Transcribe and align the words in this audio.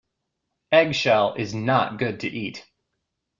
Eggshell 0.71 1.35
is 1.35 1.53
not 1.53 1.99
good 1.99 2.21
to 2.21 2.27
eat. 2.27 2.65